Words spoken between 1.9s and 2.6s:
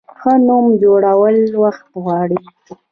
غواړي.